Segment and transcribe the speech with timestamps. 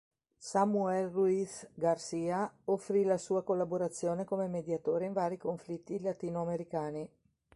[0.39, 7.07] Samuel Ruiz García offrì la sua collaborazione come mediatore in vari conflitti latinoamericani.